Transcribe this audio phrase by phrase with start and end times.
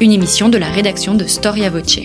[0.00, 2.00] une émission de la rédaction de Storia Voce.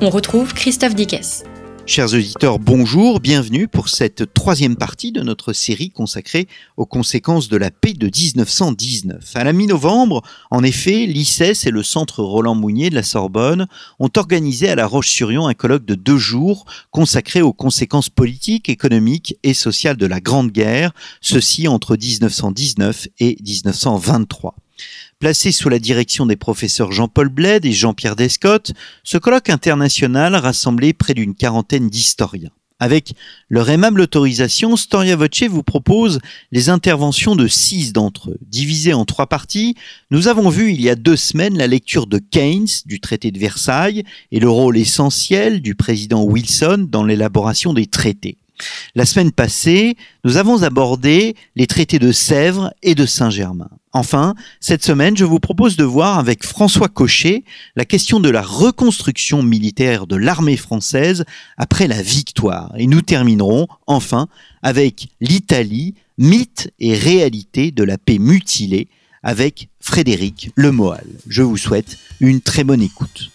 [0.00, 1.44] On retrouve Christophe Dickès.
[1.90, 6.46] Chers auditeurs, bonjour, bienvenue pour cette troisième partie de notre série consacrée
[6.76, 9.32] aux conséquences de la paix de 1919.
[9.34, 10.22] À la mi-novembre,
[10.52, 13.66] en effet, l'ICES et le Centre Roland Mounier de la Sorbonne
[13.98, 19.36] ont organisé à La Roche-sur-Yon un colloque de deux jours consacré aux conséquences politiques, économiques
[19.42, 24.54] et sociales de la Grande Guerre, ceci entre 1919 et 1923.
[25.18, 28.72] Placé sous la direction des professeurs Jean-Paul Bled et Jean-Pierre Descotte,
[29.04, 32.50] ce colloque international rassemblait près d'une quarantaine d'historiens.
[32.82, 33.12] Avec
[33.50, 36.18] leur aimable autorisation, Storia Voce vous propose
[36.50, 38.38] les interventions de six d'entre eux.
[38.40, 39.76] Divisées en trois parties,
[40.10, 43.38] nous avons vu il y a deux semaines la lecture de Keynes du traité de
[43.38, 48.38] Versailles et le rôle essentiel du président Wilson dans l'élaboration des traités.
[48.94, 53.70] La semaine passée, nous avons abordé les traités de Sèvres et de Saint-Germain.
[53.92, 57.42] Enfin, cette semaine, je vous propose de voir avec François Cochet
[57.74, 61.24] la question de la reconstruction militaire de l'armée française
[61.56, 62.72] après la victoire.
[62.76, 64.28] Et nous terminerons enfin
[64.62, 68.88] avec l'Italie, mythe et réalité de la paix mutilée
[69.22, 71.06] avec Frédéric Lemoal.
[71.26, 73.30] Je vous souhaite une très bonne écoute.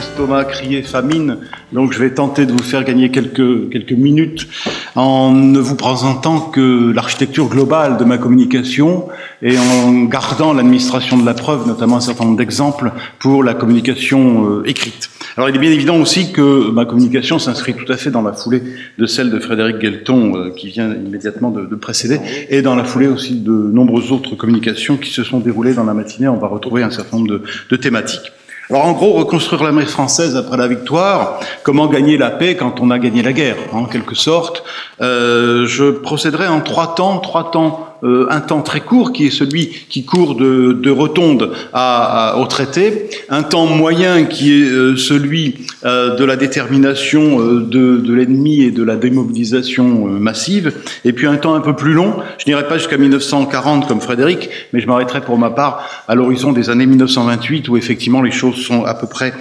[0.00, 1.36] Estomacs crier famine,
[1.72, 4.48] donc je vais tenter de vous faire gagner quelques, quelques minutes
[4.96, 9.08] en ne vous présentant que l'architecture globale de ma communication
[9.42, 14.20] et en gardant l'administration de la preuve, notamment un certain nombre d'exemples pour la communication
[14.48, 15.10] euh, écrite.
[15.36, 18.32] Alors il est bien évident aussi que ma communication s'inscrit tout à fait dans la
[18.32, 18.62] foulée
[18.98, 22.84] de celle de Frédéric Guelton euh, qui vient immédiatement de, de, précéder et dans la
[22.84, 26.28] foulée aussi de nombreuses autres communications qui se sont déroulées dans la matinée.
[26.28, 28.32] On va retrouver un certain nombre de, de thématiques.
[28.70, 32.92] Alors en gros, reconstruire l'armée française après la victoire, comment gagner la paix quand on
[32.92, 34.62] a gagné la guerre, en quelque sorte.
[35.00, 39.30] Euh, je procéderai en trois temps, trois temps euh, un temps très court qui est
[39.30, 44.96] celui qui court de, de Rotonde à, au traité, un temps moyen qui est euh,
[44.96, 50.72] celui euh, de la détermination de, de l'ennemi et de la démobilisation massive,
[51.04, 54.48] et puis un temps un peu plus long, je n'irai pas jusqu'à 1940 comme Frédéric,
[54.72, 58.56] mais je m'arrêterai pour ma part à l'horizon des années 1928 où effectivement les choses
[58.56, 59.32] sont à peu près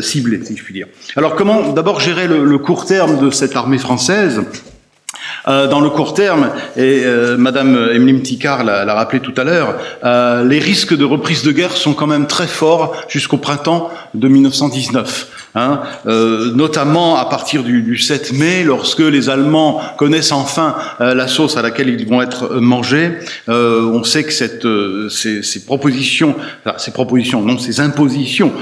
[0.00, 0.86] ciblées, si je puis dire.
[1.16, 4.40] Alors comment d'abord gérer le, le court terme de cette armée française?
[5.48, 9.76] Euh, dans le court terme, et euh, Madame Emeline Ticard l'a rappelé tout à l'heure,
[10.04, 14.28] euh, les risques de reprise de guerre sont quand même très forts jusqu'au printemps de
[14.28, 15.41] 1919.
[15.54, 21.14] Hein, euh, notamment à partir du, du, 7 mai, lorsque les Allemands connaissent enfin euh,
[21.14, 23.18] la sauce à laquelle ils vont être euh, mangés.
[23.50, 28.52] Euh, on sait que cette, euh, ces, ces, propositions, enfin, ces propositions, non, ces impositions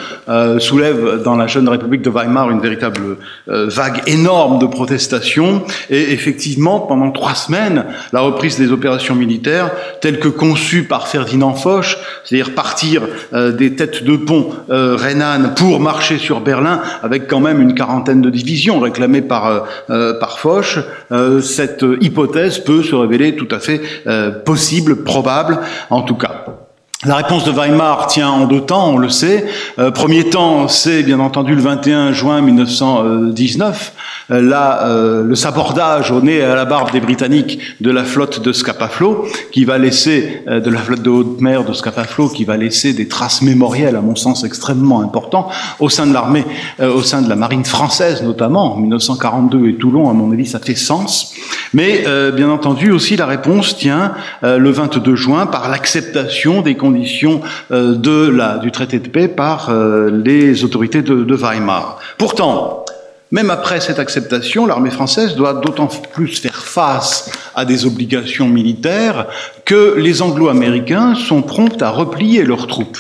[0.59, 5.65] soulèvent dans la jeune République de Weimar une véritable vague énorme de protestations.
[5.91, 9.71] Et effectivement, pendant trois semaines, la reprise des opérations militaires,
[10.01, 13.03] telles que conçues par Ferdinand Foch, c'est-à-dire partir
[13.33, 18.31] des têtes de pont rhénanes pour marcher sur Berlin, avec quand même une quarantaine de
[18.31, 19.61] divisions réclamées par, euh,
[19.91, 20.79] euh, par Foch,
[21.13, 23.81] euh, cette hypothèse peut se révéler tout à fait
[24.45, 25.59] possible, probable
[25.91, 26.59] en tout cas.
[27.06, 29.47] La réponse de Weimar tient en deux temps, on le sait.
[29.78, 33.94] Euh, premier temps, c'est bien entendu le 21 juin 1919,
[34.31, 38.05] euh, là, euh, le sabordage au nez et à la barbe des Britanniques de la
[38.05, 42.44] flotte de Scapaflo, qui va laisser, de la flotte de haute mer de Scapaflo, qui
[42.44, 46.44] va laisser des traces mémorielles, à mon sens, extrêmement importantes, au sein de l'armée,
[46.83, 50.59] au sein de la marine française notamment, en 1942 et Toulon, à mon avis, ça
[50.59, 51.33] fait sens.
[51.72, 52.05] Mais,
[52.37, 54.12] bien entendu, aussi la réponse tient
[54.43, 57.41] le 22 juin par l'acceptation des conditions conditions
[57.71, 61.99] euh, de la, du traité de paix par euh, les autorités de, Weimar.
[62.19, 62.84] Pourtant,
[63.31, 69.27] même après cette acceptation, l'armée française doit d'autant plus faire face à des obligations militaires
[69.65, 72.98] que les Anglo-Américains sont prompts à replier leurs troupes.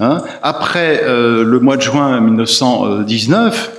[0.00, 3.72] Hein après euh, le mois de juin 1919,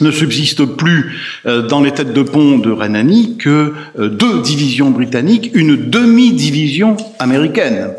[0.00, 5.76] ne subsiste plus dans les têtes de pont de Rhénanie que deux divisions britanniques, une
[5.76, 7.90] demi-division américaine.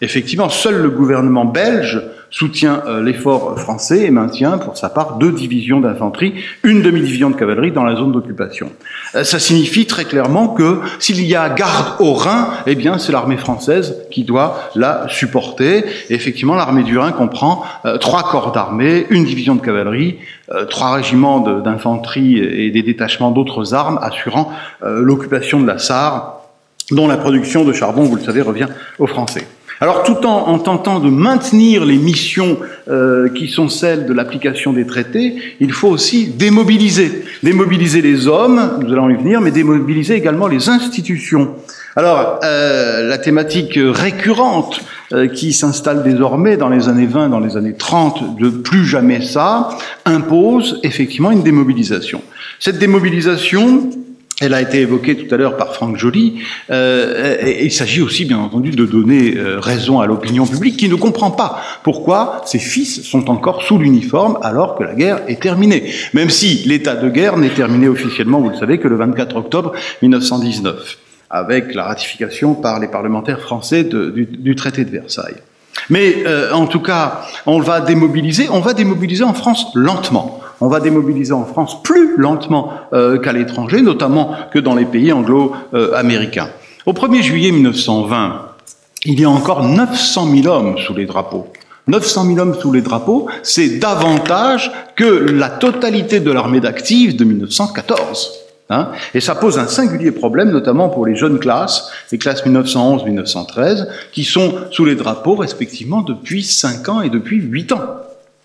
[0.00, 2.00] Effectivement, seul le gouvernement belge
[2.30, 7.36] soutient euh, l'effort français et maintient pour sa part deux divisions d'infanterie, une demi-division de
[7.36, 8.70] cavalerie dans la zone d'occupation.
[9.14, 13.12] Euh, ça signifie très clairement que s'il y a garde au Rhin, eh bien c'est
[13.12, 15.84] l'armée française qui doit la supporter.
[16.10, 20.18] Effectivement, l'armée du Rhin comprend euh, trois corps d'armée, une division de cavalerie,
[20.52, 24.52] euh, trois régiments d'infanterie et des détachements d'autres armes assurant
[24.82, 26.42] l'occupation de la Sarre,
[26.90, 28.68] dont la production de charbon, vous le savez, revient
[28.98, 29.46] aux Français.
[29.80, 32.58] Alors tout en, en, tentant de maintenir les missions
[32.88, 37.24] euh, qui sont celles de l'application des traités, il faut aussi démobiliser.
[37.44, 41.54] Démobiliser les hommes, nous allons y venir, mais démobiliser également les institutions.
[41.94, 44.80] Alors euh, la thématique récurrente
[45.12, 49.20] euh, qui s'installe désormais dans les années 20, dans les années 30, de plus jamais
[49.20, 49.70] ça,
[50.04, 52.22] impose effectivement une démobilisation.
[52.58, 53.90] Cette démobilisation,
[54.40, 56.42] elle a été évoquée tout à l'heure par Franck Joly.
[56.70, 60.94] Euh, il s'agit aussi, bien entendu, de donner euh, raison à l'opinion publique qui ne
[60.94, 65.92] comprend pas pourquoi ses fils sont encore sous l'uniforme alors que la guerre est terminée.
[66.12, 69.72] Même si l'état de guerre n'est terminé officiellement, vous le savez, que le 24 octobre
[70.02, 70.98] 1919,
[71.30, 75.36] avec la ratification par les parlementaires français du, du, traité de Versailles.
[75.90, 78.48] Mais euh, en tout cas, on va démobiliser.
[78.50, 83.32] On va démobiliser en France lentement on va démobiliser en France plus lentement euh, qu'à
[83.32, 86.48] l'étranger, notamment que dans les pays anglo-américains.
[86.86, 88.42] Au 1er juillet 1920,
[89.04, 91.46] il y a encore 900 000 hommes sous les drapeaux.
[91.86, 97.24] 900 000 hommes sous les drapeaux, c'est davantage que la totalité de l'armée d'actifs de
[97.24, 98.32] 1914.
[98.70, 103.86] Hein et ça pose un singulier problème, notamment pour les jeunes classes, les classes 1911-1913,
[104.12, 107.82] qui sont sous les drapeaux respectivement depuis 5 ans et depuis 8 ans.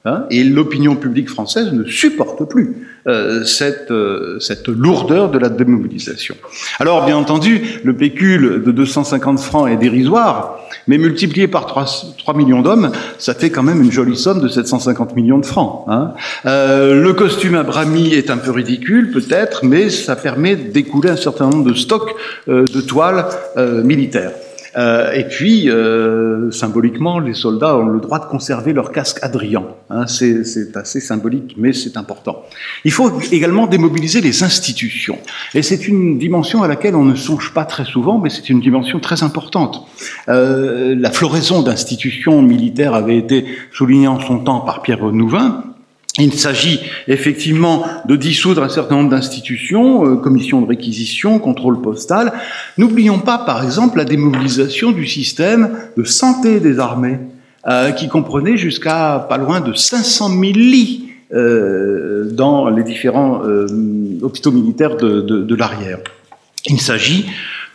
[0.05, 2.75] Hein, et l'opinion publique française ne supporte plus
[3.07, 6.35] euh, cette, euh, cette lourdeur de la démobilisation.
[6.77, 11.85] Alors, bien entendu, le pécule de 250 francs est dérisoire, mais multiplié par 3,
[12.17, 15.85] 3 millions d'hommes, ça fait quand même une jolie somme de 750 millions de francs.
[15.87, 16.11] Hein.
[16.45, 21.15] Euh, le costume à Brami est un peu ridicule, peut-être, mais ça permet d'écouler un
[21.15, 22.13] certain nombre de stocks
[22.49, 23.25] euh, de toiles
[23.85, 24.33] militaires.
[24.75, 29.63] Euh, et puis, euh, symboliquement, les soldats ont le droit de conserver leur casque Adrien.
[29.89, 32.43] Hein, c'est assez symbolique, mais c'est important.
[32.85, 35.19] Il faut également démobiliser les institutions.
[35.53, 38.61] Et c'est une dimension à laquelle on ne songe pas très souvent, mais c'est une
[38.61, 39.87] dimension très importante.
[40.29, 45.63] Euh, la floraison d'institutions militaires avait été soulignée en son temps par Pierre Renouvin,
[46.19, 52.33] il s'agit effectivement de dissoudre un certain nombre d'institutions, euh, de réquisition, contrôle postal.
[52.77, 57.17] N'oublions pas, par exemple, la démobilisation du système de santé des armées,
[57.65, 63.65] euh, qui comprenait jusqu'à pas loin de 500 000 lits euh, dans les différents euh,
[64.21, 65.99] hôpitaux militaires de, l'arrière.
[66.67, 67.25] Il s'agit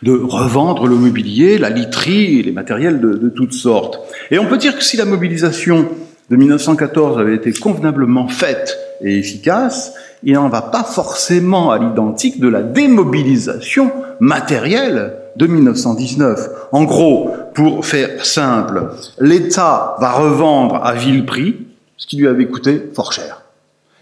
[0.02, 3.98] de revendre le mobilier, la literie les matériels de, de toutes sortes.
[4.30, 5.88] Et on peut dire que si la mobilisation
[6.30, 12.40] de 1914 avait été convenablement faite et efficace, il n'en va pas forcément à l'identique
[12.40, 16.48] de la démobilisation matérielle de 1919.
[16.72, 18.90] En gros, pour faire simple,
[19.20, 21.66] l'État va revendre à vil prix
[21.96, 23.42] ce qui lui avait coûté fort cher.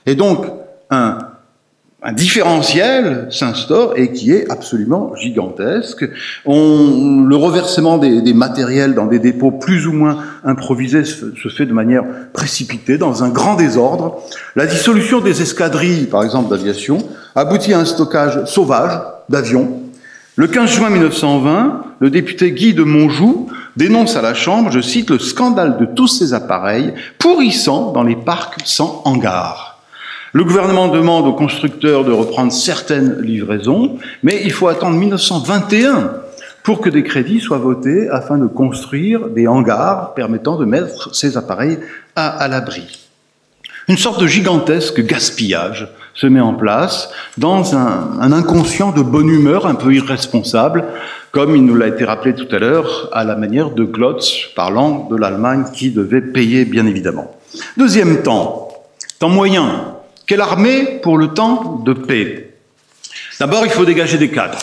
[0.06, 0.46] Et donc,
[0.90, 1.18] un
[2.06, 6.08] un différentiel s'instaure et qui est absolument gigantesque.
[6.46, 12.04] Le reversement des, matériels dans des dépôts plus ou moins improvisés se, fait de manière
[12.32, 14.22] précipitée, dans un grand désordre.
[14.54, 16.98] La dissolution des escadrilles, par exemple d'aviation,
[17.34, 19.82] aboutit à un stockage sauvage d'avions.
[20.36, 25.10] Le 15 juin 1920, le député Guy de Montjoux dénonce à la Chambre, je cite,
[25.10, 29.75] le scandale de tous ces appareils pourrissant dans les parcs sans hangar.
[30.36, 36.12] Le gouvernement demande aux constructeurs de reprendre certaines livraisons, mais il faut attendre 1921
[36.62, 41.38] pour que des crédits soient votés afin de construire des hangars permettant de mettre ces
[41.38, 41.78] appareils
[42.16, 43.08] à, l'abri.
[43.88, 49.30] Une sorte de gigantesque gaspillage se met en place dans un, un, inconscient de bonne
[49.30, 50.84] humeur un peu irresponsable,
[51.32, 55.08] comme il nous l'a été rappelé tout à l'heure, à la manière de Glotz parlant
[55.10, 57.34] de l'Allemagne qui devait payer bien évidemment.
[57.78, 58.68] Deuxième temps,
[59.18, 59.95] temps moyen,
[60.26, 62.50] quelle armée pour le temps de paix?
[63.38, 64.58] D'abord, il faut dégager des cadres.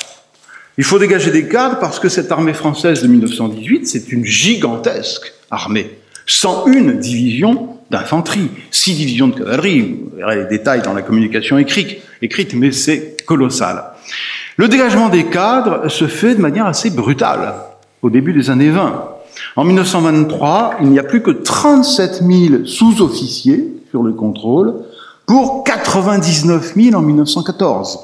[0.77, 5.32] Il faut dégager des cadres parce que cette armée française de 1918, c'est une gigantesque
[5.51, 5.91] armée.
[6.25, 9.82] 101 divisions d'infanterie, 6 divisions de cavalerie.
[9.82, 13.84] Vous verrez les détails dans la communication écrite, écrite mais c'est colossal.
[14.58, 17.53] Le dégagement des cadres se fait de manière assez brutale
[18.01, 19.10] au début des années 20.
[19.55, 24.74] En 1923, il n'y a plus que 37 000 sous-officiers sur le contrôle
[25.25, 28.00] pour 99 000 en 1914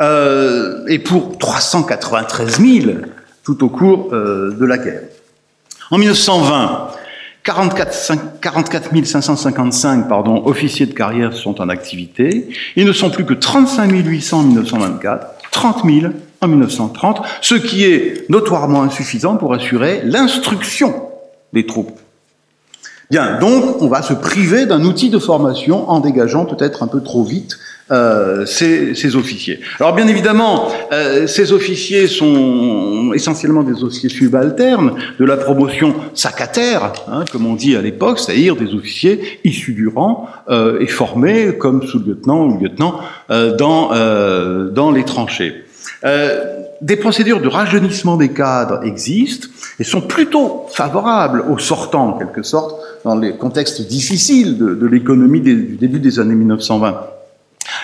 [0.00, 2.90] euh, et pour 393 000
[3.44, 5.02] tout au cours euh, de la guerre.
[5.90, 6.90] En 1920,
[7.42, 12.48] 44, 44 555 pardon, officiers de carrière sont en activité.
[12.76, 17.84] Ils ne sont plus que 35 800 en 1924, 30 000 en 1930, ce qui
[17.84, 21.08] est notoirement insuffisant pour assurer l'instruction
[21.52, 21.98] des troupes.
[23.10, 27.00] Bien, donc on va se priver d'un outil de formation en dégageant peut-être un peu
[27.00, 27.58] trop vite
[27.90, 29.60] euh, ces, ces, officiers.
[29.80, 36.92] Alors bien évidemment, euh, ces officiers sont essentiellement des officiers subalternes de la promotion sacataire,
[37.10, 41.56] hein, comme on dit à l'époque, c'est-à-dire des officiers issus du rang euh, et formés
[41.56, 43.00] comme sous-lieutenant ou lieutenant
[43.30, 45.64] euh, dans, euh, dans les tranchées.
[46.80, 52.42] Des procédures de rajeunissement des cadres existent et sont plutôt favorables aux sortants, en quelque
[52.42, 57.18] sorte, dans les contextes difficiles de, l'économie du début des années 1920.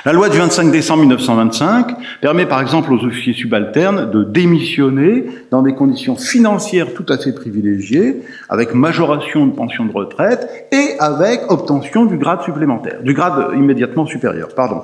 [0.04, 5.62] La loi du 25 décembre 1925 permet par exemple aux officiers subalternes de démissionner dans
[5.62, 8.20] des conditions financières tout à fait privilégiées,
[8.50, 14.04] avec majoration de pension de retraite et avec obtention du grade supplémentaire, du grade immédiatement
[14.04, 14.82] supérieur, pardon.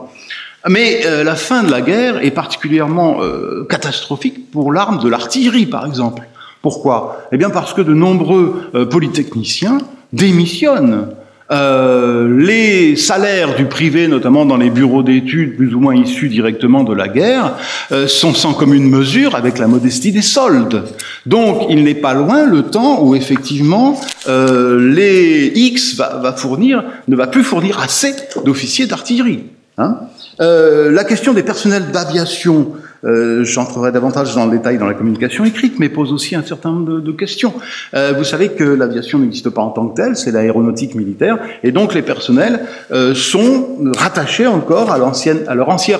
[0.69, 5.67] Mais euh, la fin de la guerre est particulièrement euh, catastrophique pour l'arme de l'artillerie,
[5.67, 6.23] par exemple.
[6.62, 7.23] Pourquoi?
[7.33, 9.79] Eh bien parce que de nombreux euh, polytechniciens
[10.12, 11.09] démissionnent
[11.50, 16.85] euh, les salaires du privé, notamment dans les bureaux d'études plus ou moins issus directement
[16.85, 17.57] de la guerre,
[17.90, 20.85] euh, sont sans commune mesure avec la modestie des soldes.
[21.26, 26.85] Donc il n'est pas loin le temps où effectivement euh, les X va, va, fournir,
[27.09, 28.14] ne va plus fournir assez
[28.45, 29.45] d'officiers d'artillerie.
[29.76, 29.97] Hein
[30.40, 32.73] euh, la question des personnels d'aviation
[33.04, 36.70] euh, J'entrerai davantage dans le détail dans la communication écrite, mais pose aussi un certain
[36.70, 37.54] nombre de, de questions.
[37.94, 41.73] Euh, vous savez que l'aviation n'existe pas en tant que telle, c'est l'aéronautique militaire, et
[41.73, 42.61] donc les personnels
[42.92, 45.99] euh, sont rattachés encore à l'ancienne, à leur ancienne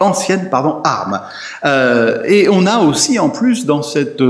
[0.00, 1.20] ancienne pardon, arme.
[1.64, 4.20] Euh, et on a aussi en plus dans cette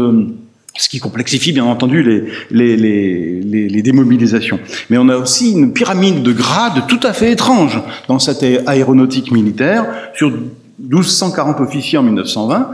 [0.78, 2.02] ce qui complexifie bien entendu
[2.50, 4.60] les, démobilisations.
[4.90, 9.32] Mais on a aussi une pyramide de grades tout à fait étrange dans cette aéronautique
[9.32, 9.86] militaire.
[10.14, 10.32] Sur
[10.78, 12.70] 1240 officiers en 1920,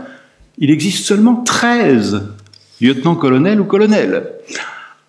[0.59, 2.23] il existe seulement 13
[2.81, 4.25] lieutenants-colonels ou colonels.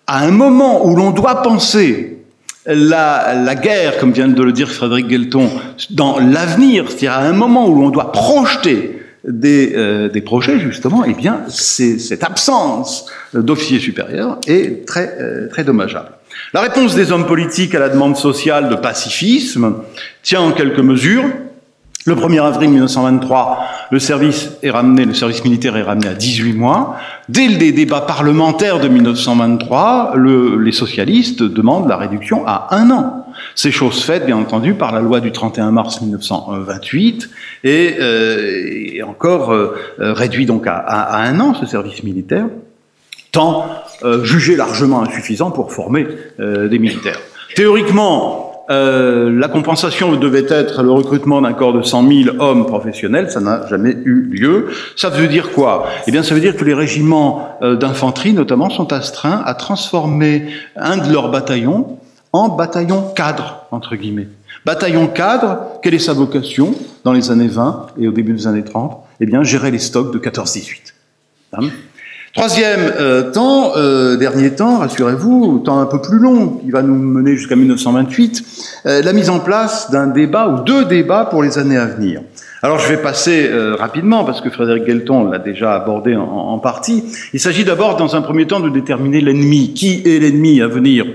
[0.06, 2.18] À un moment où l'on doit penser
[2.64, 5.50] la, la, guerre, comme vient de le dire Frédéric Guelton,
[5.90, 8.95] dans l'avenir, c'est-à-dire à un moment où l'on doit projeter
[9.26, 15.64] des, euh, des, projets, justement, eh bien, cette absence d'officiers supérieurs est très, euh, très
[15.64, 16.10] dommageable.
[16.52, 19.76] La réponse des hommes politiques à la demande sociale de pacifisme
[20.22, 21.24] tient en quelques mesures.
[22.06, 26.52] Le 1er avril 1923, le service est ramené, le service militaire est ramené à 18
[26.52, 26.94] mois.
[27.28, 33.26] Dès les débats parlementaires de 1923, le, les socialistes demandent la réduction à un an.
[33.56, 37.28] C'est chose faite, bien entendu, par la loi du 31 mars 1928
[37.64, 42.46] et, euh, et encore euh, réduit donc à, un an ce service militaire,
[43.32, 43.66] tant
[44.04, 46.06] euh, jugé largement insuffisant pour former
[46.38, 47.18] euh, des militaires.
[47.56, 53.30] Théoriquement, euh, la compensation devait être le recrutement d'un corps de 100 000 hommes professionnels,
[53.30, 54.68] ça n'a jamais eu lieu.
[54.96, 55.86] Ça veut dire quoi?
[56.06, 60.48] Eh bien, ça veut dire que les régiments euh, d'infanterie, notamment, sont astreints à transformer
[60.74, 61.98] un de leurs bataillons
[62.32, 64.28] en bataillon cadre, entre guillemets.
[64.64, 68.64] Bataillon cadre, quelle est sa vocation dans les années 20 et au début des années
[68.64, 70.92] 30 Eh bien, gérer les stocks de 14-18.
[71.52, 71.68] Hein?
[72.36, 76.94] Troisième euh, temps, euh, dernier temps, rassurez-vous, temps un peu plus long, qui va nous
[76.94, 78.44] mener jusqu'à 1928,
[78.84, 82.20] euh, la mise en place d'un débat ou deux débats pour les années à venir.
[82.62, 86.58] Alors je vais passer euh, rapidement parce que Frédéric Guelton l'a déjà abordé en, en
[86.58, 87.04] partie.
[87.32, 89.72] Il s'agit d'abord, dans un premier temps, de déterminer l'ennemi.
[89.72, 91.06] Qui est l'ennemi à venir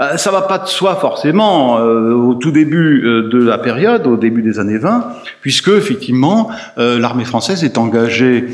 [0.00, 4.06] euh, ça va pas de soi forcément euh, au tout début euh, de la période,
[4.06, 5.08] au début des années 20,
[5.40, 8.46] puisque effectivement l'armée française est engagée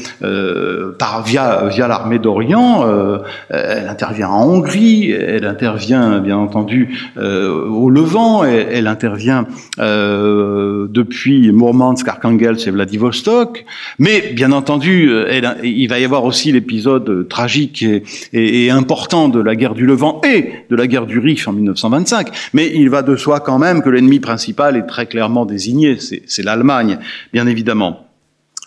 [0.99, 2.85] par via l'armée d'Orient.
[3.51, 9.47] elle intervient en Hongrie, elle intervient bien entendu au Levant, elle, elle intervient
[9.79, 13.65] depuis Mourmansk, Arkhangelsk et Vladivostok.
[13.99, 15.11] Mais bien entendu,
[15.63, 17.85] il va y avoir aussi l'épisode tragique
[18.33, 22.31] et important de la guerre du Levant et de la guerre du Rif en 1925,
[22.53, 26.43] mais il va de soi quand même que l'ennemi principal est très clairement désigné, c'est
[26.43, 26.99] l'Allemagne,
[27.33, 28.07] bien évidemment.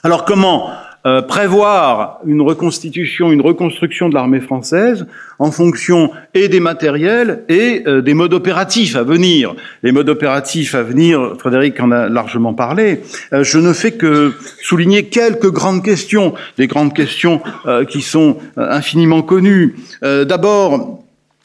[0.04, 0.70] Alors comment
[1.08, 5.06] euh, prévoir une reconstitution, une reconstruction de l'armée française
[5.40, 9.56] en fonction et des matériels et euh, des modes opératifs à venir?
[9.84, 13.04] Les modes opératifs à venir, Frédéric en a largement parlé.
[13.32, 17.42] Euh, je ne fais que souligner quelques grandes questions, des grandes questions
[17.90, 19.76] qui sont infiniment connues.
[20.02, 21.04] D'abord,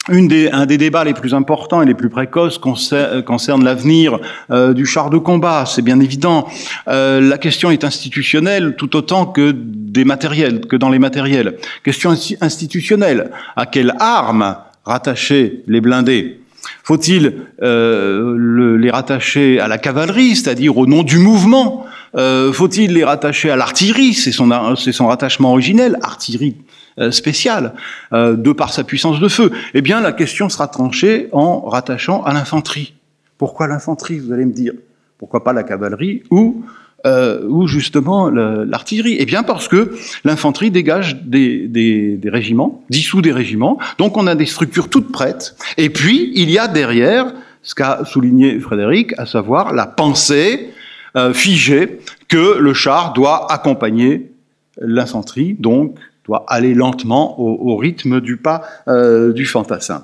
[0.09, 4.19] un des débats les plus importants et les plus précoces concerne, concerne l'avenir
[4.51, 5.65] euh, du char de combat.
[5.65, 6.47] C'est bien évident.
[6.87, 11.55] Euh, la question est institutionnelle tout autant que des matériels, que dans les matériels.
[11.83, 13.31] Question institutionnelle.
[13.55, 16.39] À quelle arme rattacher les blindés?
[16.83, 21.85] Faut-il euh, le, les rattacher à la cavalerie, c'est-à-dire au nom du mouvement?
[22.15, 24.13] Euh, Faut-il les rattacher à l'artillerie?
[24.13, 26.72] C'est son, son rattachement originel, artillerie euh,
[27.11, 27.73] spéciale
[28.13, 29.51] euh, de par sa puissance de feu.
[29.73, 32.93] Eh bien, la question sera tranchée en rattachant à l'infanterie.
[33.37, 34.73] Pourquoi l'infanterie, vous allez me dire?
[35.17, 36.63] Pourquoi pas la cavalerie ou
[37.05, 39.17] euh, ou justement l'artillerie?
[39.19, 44.25] Eh bien parce que l'infanterie dégage des, des, des, régiments, dissout des régiments, donc on
[44.27, 49.13] a des structures toutes prêtes, et puis il y a derrière ce qu'a souligné Frédéric,
[49.17, 50.69] à savoir la pensée
[51.15, 54.31] euh, figée que le char doit accompagner
[54.79, 60.03] l'infanterie, donc doit aller lentement au, rythme du pas euh, du fantassin.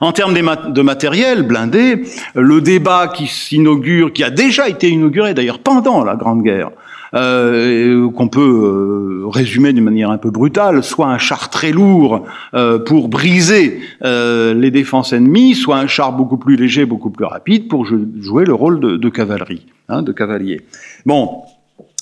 [0.00, 2.02] En termes de matériel blindé,
[2.34, 6.70] le débat qui s'inaugure, qui a déjà été inauguré d'ailleurs pendant la Grande Guerre,
[7.14, 12.26] euh, qu'on peut euh, résumer d'une manière un peu brutale, soit un char très lourd
[12.52, 17.68] euh, pour briser les défenses ennemies, soit un char beaucoup plus léger, beaucoup plus rapide
[17.68, 20.60] pour jouer le rôle de, de cavalerie, hein, de cavalier.
[21.06, 21.42] Bon,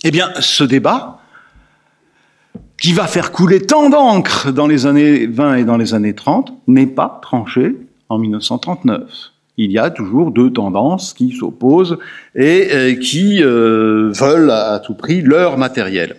[0.03, 1.21] eh bien, ce débat,
[2.81, 6.53] qui va faire couler tant d'encre dans les années 20 et dans les années 30,
[6.67, 7.77] n'est pas tranché
[8.09, 9.03] en 1939.
[9.59, 11.99] Il y a toujours deux tendances qui s'opposent
[12.35, 16.17] et euh, qui euh, veulent à tout prix leur matériel.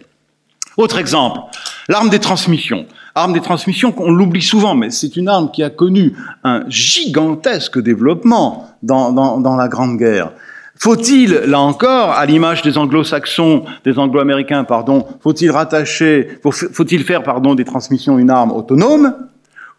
[0.76, 1.40] Autre exemple,
[1.88, 2.86] l'arme des transmissions.
[3.14, 7.82] Arme des transmissions qu'on l'oublie souvent, mais c'est une arme qui a connu un gigantesque
[7.82, 10.34] développement dans la Grande Guerre.
[10.80, 17.56] Faut-il, là encore, à l'image des anglo-saxons, des anglo-américains, pardon, faut-il rattacher, faut-il faire, pardon,
[17.56, 19.14] des transmissions une arme autonome,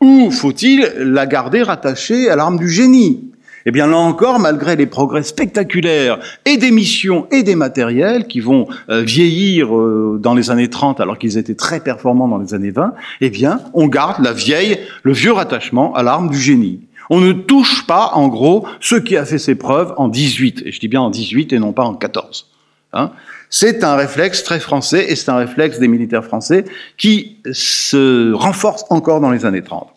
[0.00, 3.30] ou faut-il la garder rattachée à l'arme du génie?
[3.66, 8.40] Eh bien, là encore, malgré les progrès spectaculaires et des missions et des matériels qui
[8.40, 12.54] vont euh, vieillir euh, dans les années 30 alors qu'ils étaient très performants dans les
[12.54, 16.87] années 20, eh bien, on garde la vieille, le vieux rattachement à l'arme du génie.
[17.10, 20.62] On ne touche pas, en gros, ce qui a fait ses preuves en 18.
[20.66, 22.46] Et je dis bien en 18 et non pas en 14.
[22.92, 23.10] Hein
[23.50, 26.64] c'est un réflexe très français et c'est un réflexe des militaires français
[26.96, 29.88] qui se renforce encore dans les années 30.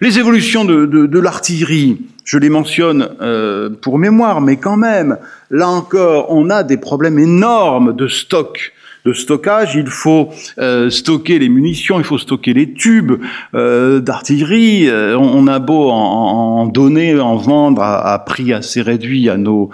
[0.00, 5.18] Les évolutions de, l'artillerie, je les mentionne euh, pour mémoire, mais quand même,
[5.50, 8.72] là encore, on a des problèmes énormes de stock
[9.14, 13.20] stockage, il faut euh, stocker les munitions, il faut stocker les tubes
[13.54, 14.88] euh, d'artillerie.
[14.88, 19.70] Euh, on, a beau en, donner, en vendre à, prix assez réduit à nos,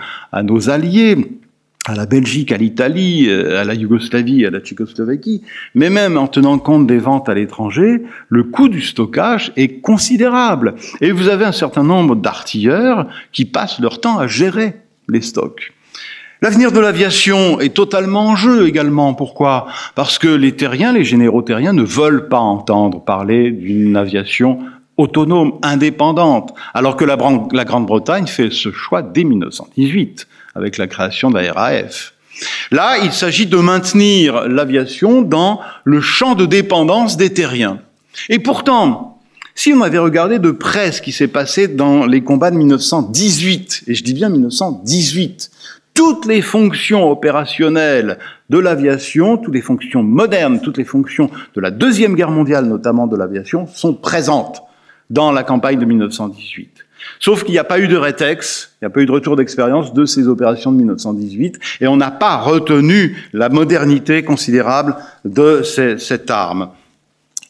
[0.68, 1.16] alliés
[1.86, 5.42] à la Belgique, à l'Italie, à la Yougoslavie, à la Tchécoslovaquie,
[5.74, 10.76] mais même en tenant compte des ventes à l'étranger, le coût du stockage est considérable.
[11.02, 14.76] Et vous avez un certain nombre d'artilleurs qui passent leur temps à gérer
[15.10, 15.74] les stocks.
[16.44, 19.14] L'avenir de l'aviation est totalement en jeu également.
[19.14, 19.66] Pourquoi?
[19.94, 24.58] Parce que les terriens, les généraux terriens ne veulent pas entendre parler d'une aviation
[24.98, 31.38] autonome, indépendante, alors que la, Grande-Bretagne fait ce choix dès 1918 avec la création de
[31.38, 32.12] la RAF.
[32.70, 37.78] Là, il s'agit de maintenir l'aviation dans le champ de dépendance des terriens.
[38.28, 39.18] Et pourtant,
[39.54, 43.84] si on avait regardé de près ce qui s'est passé dans les combats de 1918,
[43.86, 45.50] et je dis bien 1918,
[45.94, 48.18] toutes les fonctions opérationnelles
[48.50, 53.06] de l'aviation, toutes les fonctions modernes, toutes les fonctions de la Deuxième Guerre mondiale, notamment
[53.06, 54.62] de l'aviation, sont présentes
[55.08, 56.84] dans la campagne de 1918.
[57.20, 59.36] Sauf qu'il n'y a pas eu de rétex, il n'y a pas eu de retour
[59.36, 65.62] d'expérience de ces opérations de 1918, et on n'a pas retenu la modernité considérable de
[65.62, 66.70] cette arme.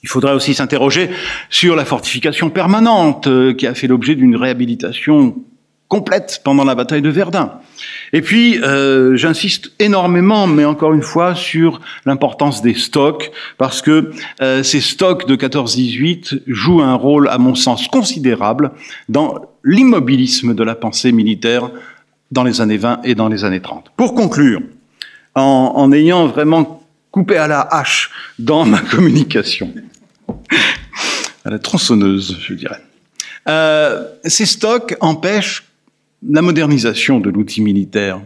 [0.03, 1.09] Il faudrait aussi s'interroger
[1.49, 5.35] sur la fortification permanente euh, qui a fait l'objet d'une réhabilitation
[5.95, 7.53] complète pendant la bataille de Verdun.
[8.13, 14.11] Et puis, euh, j'insiste énormément, mais encore une fois, sur l'importance des stocks, parce que
[14.43, 18.73] euh, ces stocks de 14-18 jouent un rôle, à mon sens, considérable
[19.09, 21.71] dans l'immobilisme de la pensée militaire
[22.33, 23.93] dans les années 20 et dans les années 30.
[23.97, 24.63] Pour conclure,
[25.37, 29.73] en, ayant vraiment coupé à la hache dans ma communication,
[31.45, 32.81] à la tronçonneuse, je dirais,
[33.49, 35.63] euh, ces stocks empêchent
[36.29, 38.21] la modernisation de l'outil militaire.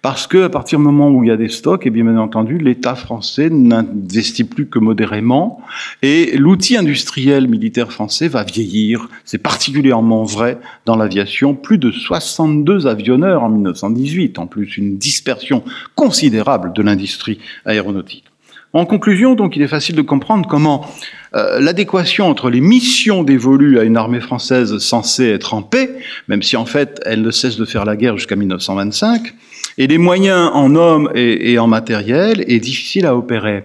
[0.00, 2.18] Parce que à partir du moment où il y a des stocks, et bien, bien
[2.18, 5.60] entendu, l'État français n'investit plus que modérément,
[6.02, 9.08] et l'outil industriel militaire français va vieillir.
[9.24, 11.54] C'est particulièrement vrai dans l'aviation.
[11.54, 15.64] Plus de 62 avionneurs en 1918, en plus une dispersion
[15.96, 18.27] considérable de l'industrie aéronautique.
[18.74, 20.86] En conclusion, donc, il est facile de comprendre comment
[21.34, 25.90] euh, l'adéquation entre les missions dévolues à une armée française censée être en paix,
[26.28, 29.34] même si en fait elle ne cesse de faire la guerre jusqu'à 1925,
[29.78, 33.64] et les moyens en hommes et, en matériel est difficile à opérer.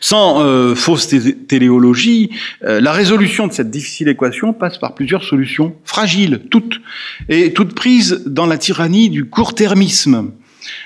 [0.00, 1.08] Sans euh, fausse
[1.48, 2.30] téléologie,
[2.64, 6.80] euh, la résolution de cette difficile équation passe par plusieurs solutions fragiles, toutes,
[7.28, 10.32] et toutes prises dans la tyrannie du court-termisme.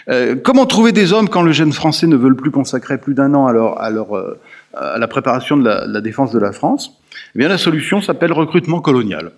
[0.08, 3.34] Euh, comment trouver des hommes quand le jeune français ne veut plus consacrer plus d'un
[3.34, 6.98] an à leur, à euh, la préparation de la, la défense de la France,
[7.34, 9.32] eh bien la solution s'appelle recrutement colonial.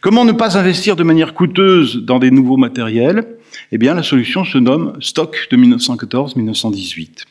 [0.00, 3.26] Comment ne pas investir de manière coûteuse dans des nouveaux matériels?
[3.72, 7.24] Eh bien, la solution se nomme stock de 1914-1918.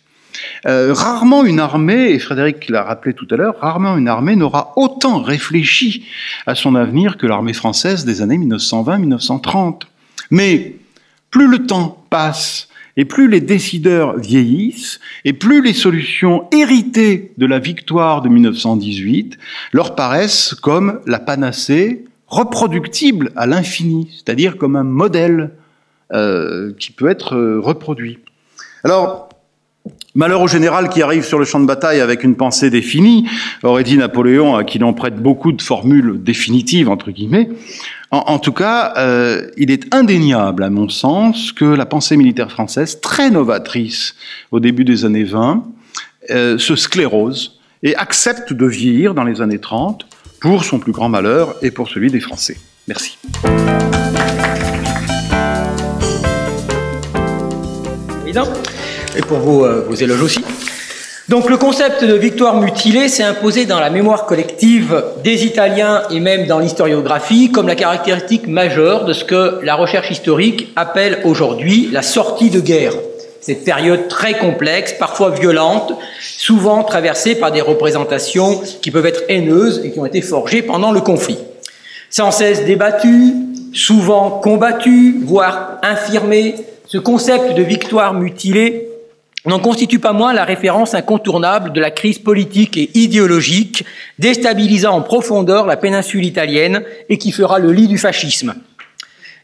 [0.66, 4.74] Euh, rarement une armée, et Frédéric l'a rappelé tout à l'heure, rarement une armée n'aura
[4.76, 6.06] autant réfléchi
[6.46, 9.84] à son avenir que l'armée française des années 1920-1930.
[10.30, 10.76] Mais
[11.32, 17.46] plus le temps passe, et plus les décideurs vieillissent, et plus les solutions héritées de
[17.46, 19.38] la victoire de 1918
[19.72, 25.52] leur paraissent comme la panacée reproductible à l'infini, c'est-à-dire comme un modèle
[26.14, 28.20] euh, qui peut être euh, reproduit.
[28.84, 29.30] Alors,
[30.16, 33.28] malheur au général qui arrive sur le champ de bataille avec une pensée définie,
[33.64, 37.50] aurait dit Napoléon, à qui l'on prête beaucoup de formules définitives, entre guillemets.
[38.10, 43.02] En, tout cas, euh, il est indéniable, à mon sens, que la pensée militaire française,
[43.02, 44.16] très novatrice
[44.52, 45.66] au début des années 20,
[46.30, 50.06] se sclérose et accepte de vieillir dans les années 30
[50.40, 52.58] pour son plus grand malheur et pour celui des Français.
[52.88, 53.18] Merci.
[59.18, 60.44] Et pour vos, euh, vos éloges aussi.
[61.30, 66.22] Donc le concept de victoire mutilée s'est imposé dans la mémoire collective des Italiens et
[66.22, 71.90] même dans l'historiographie comme la caractéristique majeure de ce que la recherche historique appelle aujourd'hui
[71.92, 72.94] la sortie de guerre.
[73.42, 79.82] Cette période très complexe, parfois violente, souvent traversée par des représentations qui peuvent être haineuses
[79.84, 81.40] et qui ont été forgées pendant le conflit.
[82.10, 83.34] Sans cesse débattues,
[83.74, 88.88] souvent combattues, voire infirmées, ce concept de victoire mutilée
[89.46, 93.86] n'en constitue pas moins la référence incontournable de la crise politique et idéologique
[94.20, 98.56] déstabilisant en profondeur la péninsule italienne et qui fera le lit du fascisme.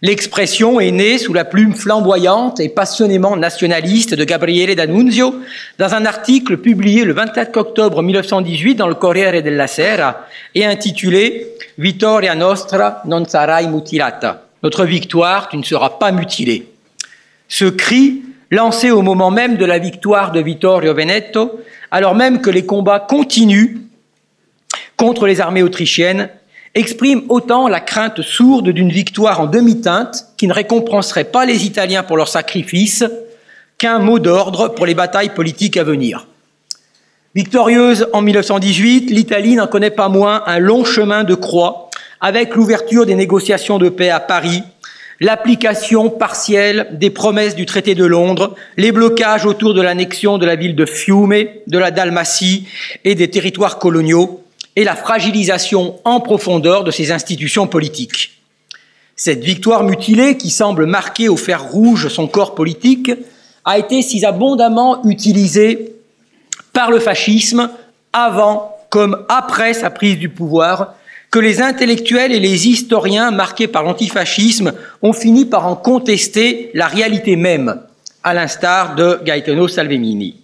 [0.02, 5.34] L'expression est née sous la plume flamboyante et passionnément nationaliste de Gabriele D'Annunzio
[5.80, 11.48] dans un article publié le 24 octobre 1918 dans le Corriere della Sera et intitulé
[11.78, 14.44] Vittoria nostra non sarai mutilata.
[14.62, 16.68] Notre victoire, tu ne seras pas mutilée.
[17.48, 18.24] Ce cri,
[18.54, 21.60] lancé au moment même de la victoire de Vittorio Veneto,
[21.92, 23.82] alors même que les combats continuent
[24.96, 26.30] contre les armées autrichiennes,
[26.76, 32.04] exprime autant la crainte sourde d'une victoire en demi-teinte qui ne récompenserait pas les Italiens
[32.04, 33.04] pour leur sacrifice
[33.78, 36.28] qu'un mot d'ordre pour les batailles politiques à venir.
[37.36, 41.90] Victorieuse en 1918, l'Italie n'en connaît pas moins un long chemin de croix
[42.22, 44.64] avec l'ouverture des négociations de paix à Paris,
[45.20, 50.56] l'application partielle des promesses du traité de Londres, les blocages autour de l'annexion de la
[50.56, 52.68] ville de Fiume, de la Dalmatie
[53.04, 54.44] et des territoires coloniaux,
[54.76, 58.42] et la fragilisation en profondeur de ces institutions politiques.
[59.16, 63.12] Cette victoire mutilée, qui semble marquer au fer rouge son corps politique,
[63.66, 65.94] a été si abondamment utilisée
[66.74, 67.70] par le fascisme
[68.12, 70.96] avant comme après sa prise du pouvoir
[71.34, 76.86] que les intellectuels et les historiens marqués par l'antifascisme ont fini par en contester la
[76.86, 77.82] réalité même,
[78.24, 80.36] à l'instar de Gaetano Salvemini.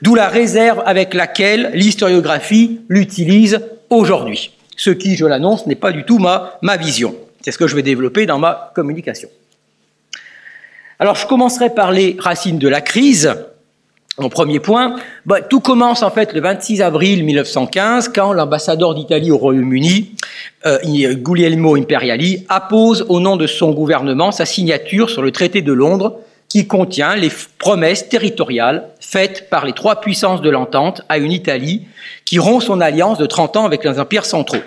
[0.00, 4.52] D'où la réserve avec laquelle l'historiographie l'utilise aujourd'hui.
[4.78, 7.14] Ce qui, je l'annonce, n'est pas du tout ma, ma vision.
[7.42, 9.28] C'est ce que je vais développer dans ma communication.
[10.98, 13.36] Alors, je commencerai par les racines de la crise.
[14.18, 19.30] Mon premier point, bah, tout commence en fait le 26 avril 1915 quand l'ambassadeur d'Italie
[19.30, 20.10] au Royaume-Uni,
[20.66, 20.78] euh,
[21.14, 26.18] Guglielmo Imperiali, appose au nom de son gouvernement sa signature sur le traité de Londres
[26.48, 31.86] qui contient les promesses territoriales faites par les trois puissances de l'entente à une Italie
[32.24, 34.62] qui rompt son alliance de 30 ans avec les empires centraux.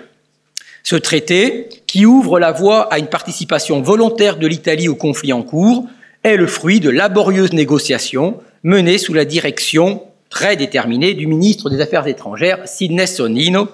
[0.82, 5.42] Ce traité, qui ouvre la voie à une participation volontaire de l'Italie au conflit en
[5.42, 5.84] cours,
[6.24, 11.80] est le fruit de laborieuses négociations menées sous la direction très déterminée du ministre des
[11.80, 13.68] Affaires étrangères, Sidney Sonino,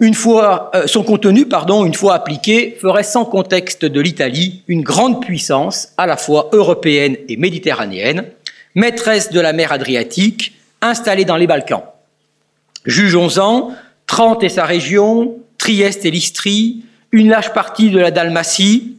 [0.00, 4.82] une fois, euh, son contenu, pardon, une fois appliqué, ferait sans contexte de l'Italie une
[4.82, 8.24] grande puissance à la fois européenne et méditerranéenne,
[8.74, 11.82] maîtresse de la mer Adriatique, installée dans les Balkans.
[12.86, 13.72] Jugeons-en,
[14.06, 18.96] Trente et sa région, Trieste et l'Istrie, une large partie de la Dalmatie,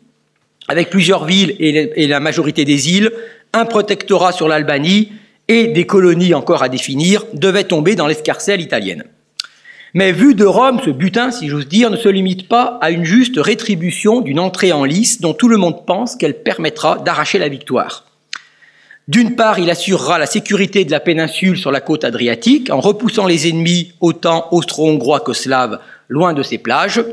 [0.67, 3.11] avec plusieurs villes et la majorité des îles,
[3.53, 5.11] un protectorat sur l'Albanie
[5.47, 9.03] et des colonies encore à définir, devaient tomber dans l'escarcelle italienne.
[9.93, 13.03] Mais vu de Rome, ce butin, si j'ose dire, ne se limite pas à une
[13.03, 17.49] juste rétribution d'une entrée en lice dont tout le monde pense qu'elle permettra d'arracher la
[17.49, 18.05] victoire.
[19.09, 23.25] D'une part, il assurera la sécurité de la péninsule sur la côte adriatique en repoussant
[23.25, 27.03] les ennemis autant austro-hongrois que slaves loin de ses plages.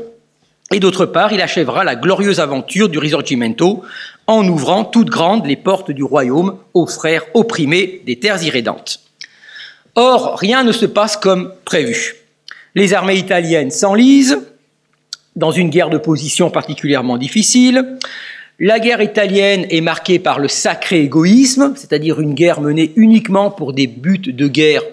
[0.71, 3.83] Et d'autre part, il achèvera la glorieuse aventure du Risorgimento
[4.29, 8.99] en ouvrant toutes grandes les portes du royaume aux frères opprimés des terres irrédentes.
[9.95, 12.15] Or, rien ne se passe comme prévu.
[12.75, 14.37] Les armées italiennes s'enlisent
[15.35, 17.97] dans une guerre de position particulièrement difficile.
[18.59, 23.73] La guerre italienne est marquée par le sacré égoïsme, c'est-à-dire une guerre menée uniquement pour
[23.73, 24.83] des buts de guerre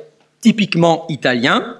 [0.40, 1.76] typiquement italiens.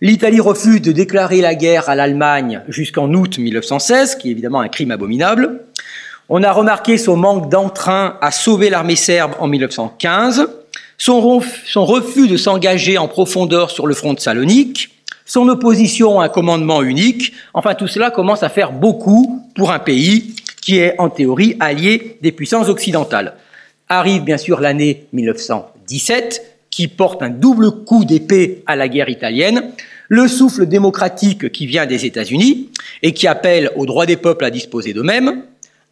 [0.00, 4.68] L'Italie refuse de déclarer la guerre à l'Allemagne jusqu'en août 1916, qui est évidemment un
[4.68, 5.60] crime abominable.
[6.30, 10.48] On a remarqué son manque d'entrain à sauver l'armée serbe en 1915,
[10.96, 14.90] son, refus de s'engager en profondeur sur le front de Salonique,
[15.26, 19.78] son opposition à un commandement unique, enfin tout cela commence à faire beaucoup pour un
[19.78, 23.34] pays qui est en théorie allié des puissances occidentales.
[23.90, 29.72] Arrive bien sûr l'année 1917 qui porte un double coup d'épée à la guerre italienne,
[30.08, 32.70] le souffle démocratique qui vient des États-Unis
[33.02, 35.42] et qui appelle au droit des peuples à disposer d'eux-mêmes,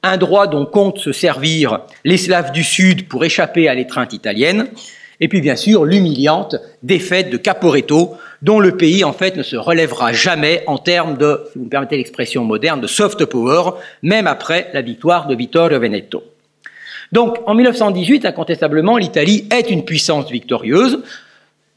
[0.02, 4.68] un droit dont comptent se servir les Slaves du Sud pour échapper à l'étreinte italienne,
[5.20, 9.56] et puis bien sûr l'humiliante défaite de Caporetto, dont le pays en fait ne se
[9.56, 14.26] relèvera jamais en termes de, si vous me permettez l'expression moderne, de soft power, même
[14.26, 16.24] après la victoire de Vittorio Veneto.
[17.12, 21.02] Donc en 1918, incontestablement, l'Italie est une puissance victorieuse,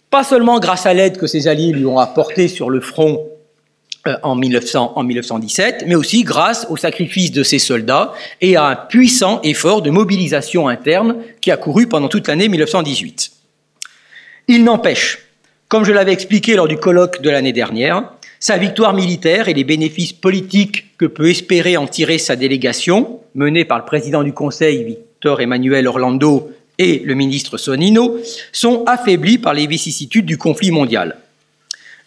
[0.09, 3.27] pas seulement grâce à l'aide que ses alliés lui ont apportée sur le front
[4.23, 8.75] en, 1900, en 1917, mais aussi grâce au sacrifice de ses soldats et à un
[8.75, 13.31] puissant effort de mobilisation interne qui a couru pendant toute l'année 1918.
[14.47, 15.19] Il n'empêche,
[15.67, 19.63] comme je l'avais expliqué lors du colloque de l'année dernière, sa victoire militaire et les
[19.63, 24.99] bénéfices politiques que peut espérer en tirer sa délégation, menée par le président du Conseil,
[25.39, 28.19] Emmanuel Orlando et le ministre Sonino,
[28.51, 31.17] sont affaiblis par les vicissitudes du conflit mondial.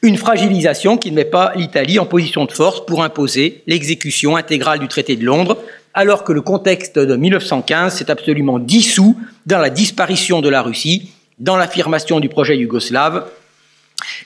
[0.01, 4.79] Une fragilisation qui ne met pas l'Italie en position de force pour imposer l'exécution intégrale
[4.79, 5.59] du traité de Londres,
[5.93, 11.11] alors que le contexte de 1915 s'est absolument dissous dans la disparition de la Russie,
[11.41, 13.27] dans l'affirmation du projet yougoslave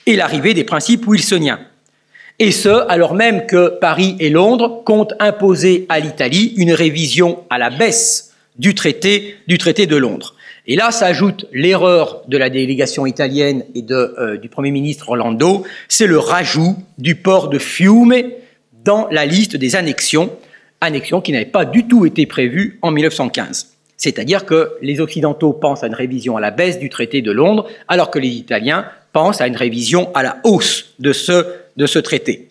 [0.05, 1.61] et l'arrivée des principes wilsoniens.
[2.39, 7.57] Et ce, alors même que Paris et Londres comptent imposer à l'Italie une révision à
[7.57, 10.35] la baisse du traité, du traité de Londres.
[10.66, 16.07] Et là s'ajoute l'erreur de la délégation italienne et euh, du Premier ministre Orlando, c'est
[16.07, 18.14] le rajout du port de Fiume
[18.85, 20.31] dans la liste des annexions,
[20.81, 23.72] annexions qui n'avaient pas du tout été prévues en 1915.
[23.96, 27.68] C'est-à-dire que les Occidentaux pensent à une révision à la baisse du traité de Londres,
[27.88, 31.46] alors que les Italiens pensent à une révision à la hausse de ce,
[31.77, 32.48] de ce traité.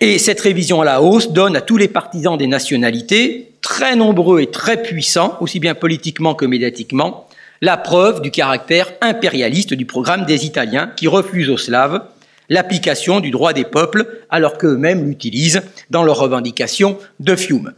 [0.00, 4.40] Et cette révision à la hausse donne à tous les partisans des nationalités, très nombreux
[4.40, 7.28] et très puissants, aussi bien politiquement que médiatiquement,
[7.60, 12.02] la preuve du caractère impérialiste du programme des Italiens qui refusent aux Slaves
[12.48, 17.74] l'application du droit des peuples alors qu'eux-mêmes l'utilisent dans leurs revendications de Fiume.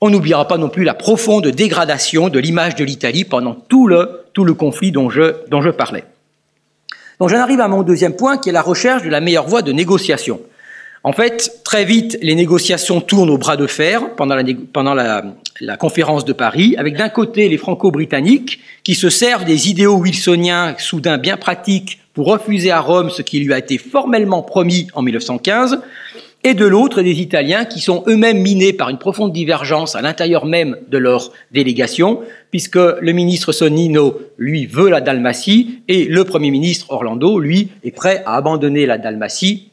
[0.00, 4.26] On n'oubliera pas non plus la profonde dégradation de l'image de l'Italie pendant tout le,
[4.32, 6.04] tout le conflit dont je, dont je parlais.
[7.18, 9.62] Donc j'en arrive à mon deuxième point qui est la recherche de la meilleure voie
[9.62, 10.40] de négociation.
[11.08, 14.34] En fait, très vite, les négociations tournent au bras de fer pendant
[14.94, 20.74] la, conférence de Paris, avec d'un côté les franco-britanniques qui se servent des idéaux wilsoniens
[20.76, 25.00] soudain bien pratiques pour refuser à Rome ce qui lui a été formellement promis en
[25.00, 25.80] 1915,
[26.44, 30.44] et de l'autre des Italiens qui sont eux-mêmes minés par une profonde divergence à l'intérieur
[30.44, 36.50] même de leur délégation, puisque le ministre Sonnino, lui, veut la Dalmatie, et le Premier
[36.50, 39.70] ministre Orlando, lui, est prêt à abandonner la Dalmatie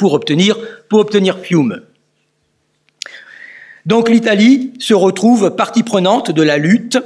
[0.00, 0.56] pour obtenir,
[0.88, 1.82] pour obtenir Fiume.
[3.84, 6.98] Donc l'Italie se retrouve partie prenante de la lutte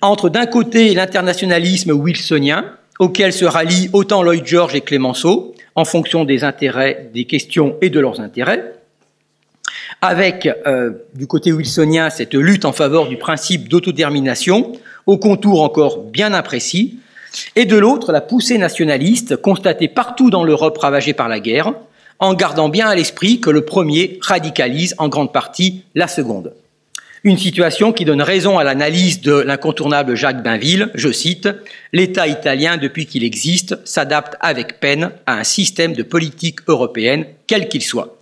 [0.00, 2.64] entre d'un côté l'internationalisme wilsonien,
[3.00, 7.90] auquel se rallient autant Lloyd George et Clemenceau, en fonction des intérêts, des questions et
[7.90, 8.74] de leurs intérêts,
[10.00, 14.72] avec euh, du côté wilsonien cette lutte en faveur du principe d'autodétermination,
[15.06, 16.98] au contour encore bien imprécis,
[17.56, 21.72] et de l'autre la poussée nationaliste constatée partout dans l'Europe ravagée par la guerre,
[22.18, 26.54] en gardant bien à l'esprit que le premier radicalise en grande partie la seconde.
[27.24, 31.48] Une situation qui donne raison à l'analyse de l'incontournable Jacques Bainville, je cite,
[31.92, 37.68] L'État italien, depuis qu'il existe, s'adapte avec peine à un système de politique européenne, quel
[37.68, 38.18] qu'il soit.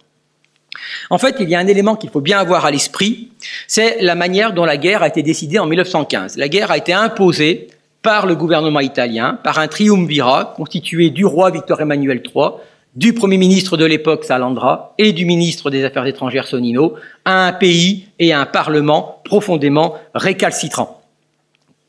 [1.09, 3.31] En fait, il y a un élément qu'il faut bien avoir à l'esprit,
[3.67, 6.37] c'est la manière dont la guerre a été décidée en 1915.
[6.37, 7.69] La guerre a été imposée
[8.03, 12.51] par le gouvernement italien, par un triumvirat constitué du roi Victor Emmanuel III,
[12.97, 17.53] du Premier ministre de l'époque Salandra et du ministre des Affaires étrangères Sonino à un
[17.53, 21.01] pays et à un Parlement profondément récalcitrants,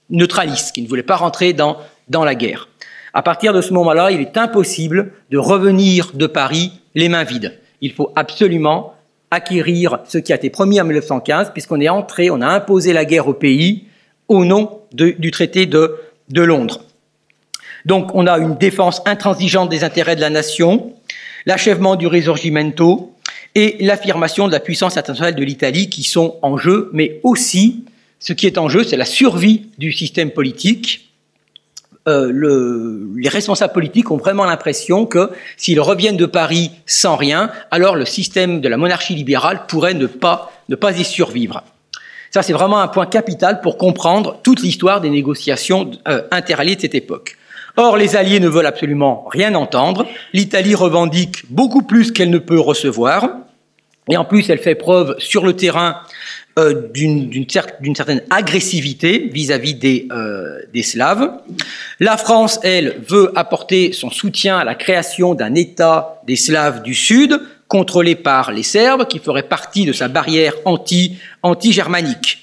[0.09, 2.67] neutralistes, qui ne voulaient pas rentrer dans, la guerre.
[3.13, 7.57] À partir de ce moment-là, il est impossible de revenir de Paris les mains vides.
[7.81, 8.93] Il faut absolument
[9.31, 13.05] acquérir ce qui a été promis en 1915, puisqu'on est entré, on a imposé la
[13.05, 13.85] guerre au pays
[14.27, 15.97] au nom du traité de
[16.35, 16.81] Londres.
[17.85, 20.93] Donc on a une défense intransigeante des intérêts de la nation,
[21.45, 23.13] l'achèvement du Risorgimento
[23.55, 27.83] et l'affirmation de la puissance internationale de l'Italie qui sont en jeu, mais aussi
[28.19, 31.09] ce qui est en jeu, c'est la survie du système politique.
[32.07, 37.51] Euh, le, les responsables politiques ont vraiment l'impression que s'ils reviennent de Paris sans rien,
[37.69, 41.63] alors le système de la monarchie libérale pourrait ne pas, ne pas y survivre.
[42.31, 46.81] Ça, c'est vraiment un point capital pour comprendre toute l'histoire des négociations euh, interalliées de
[46.81, 47.37] cette époque.
[47.77, 50.05] Or, les Alliés ne veulent absolument rien entendre.
[50.33, 53.29] L'Italie revendique beaucoup plus qu'elle ne peut recevoir.
[54.09, 56.01] Et en plus, elle fait preuve sur le terrain
[56.59, 61.31] euh, d'une certaine agressivité vis-à-vis des, euh, des Slaves.
[62.01, 66.93] La France, elle, veut apporter son soutien à la création d'un État des Slaves du
[66.93, 72.40] Sud, contrôlé par les Serbes, qui ferait partie de sa barrière anti, anti-germanique.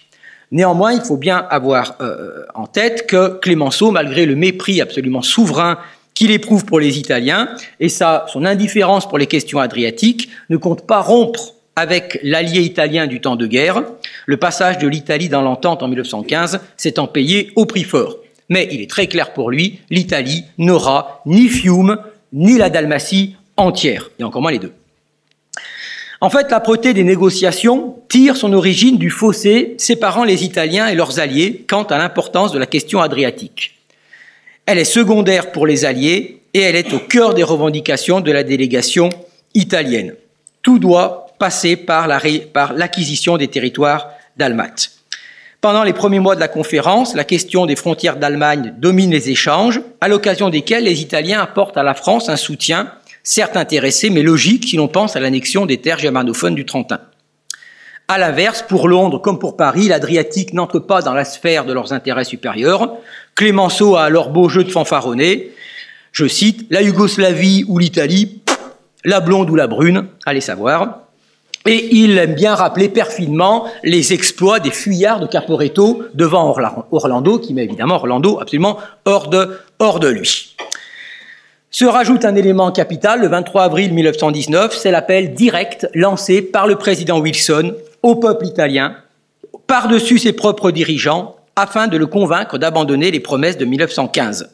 [0.51, 5.79] Néanmoins, il faut bien avoir euh, en tête que Clémenceau, malgré le mépris absolument souverain
[6.15, 7.49] qu'il éprouve pour les Italiens
[7.81, 13.07] et sa, son indifférence pour les questions adriatiques, ne compte pas rompre avec l'allié italien
[13.07, 13.85] du temps de guerre.
[14.27, 18.17] Le passage de l'Italie dans l'entente en 1915 s'étant payé au prix fort.
[18.49, 21.99] Mais il est très clair pour lui, l'Italie n'aura ni Fiume,
[22.33, 24.73] ni la Dalmatie entière, et encore moins les deux.
[26.21, 31.21] En fait, l'âpreté des négociations tire son origine du fossé séparant les Italiens et leurs
[31.21, 33.77] alliés quant à l'importance de la question adriatique.
[34.67, 38.43] Elle est secondaire pour les alliés et elle est au cœur des revendications de la
[38.43, 39.11] délégation
[39.55, 40.15] italienne.
[40.63, 44.75] Tout doit passer par l'acquisition des territoires d'Almat.
[45.61, 49.81] Pendant les premiers mois de la conférence, la question des frontières d'Allemagne domine les échanges,
[50.01, 52.93] à l'occasion desquels les Italiens apportent à la France un soutien
[53.29, 57.01] certes intéressé, mais logique si l'on pense à l'annexion des terres germanophones du Trentin.
[58.09, 61.93] À l'inverse, pour Londres comme pour Paris, l'Adriatique n'entre pas dans la sphère de leurs
[61.93, 62.97] intérêts supérieurs.
[63.35, 65.51] Clémenceau a alors beau jeu de fanfaronner.
[66.11, 68.41] Je cite, la Yougoslavie ou l'Italie,
[69.05, 71.01] la blonde ou la brune, allez savoir.
[71.67, 76.57] Et il aime bien rappeler perfidement les exploits des fuyards de Caporetto devant
[76.93, 80.57] Orlando, qui met évidemment Orlando absolument hors de lui.
[81.71, 86.77] Se rajoute un élément capital, le 23 avril 1919, c'est l'appel direct lancé par le
[86.77, 88.97] président Wilson au peuple italien,
[89.67, 94.51] par-dessus ses propres dirigeants, afin de le convaincre d'abandonner les promesses de 1915.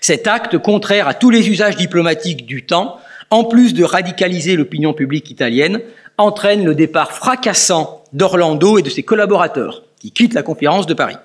[0.00, 2.98] Cet acte, contraire à tous les usages diplomatiques du temps,
[3.30, 5.80] en plus de radicaliser l'opinion publique italienne,
[6.16, 11.16] entraîne le départ fracassant d'Orlando et de ses collaborateurs, qui quittent la conférence de Paris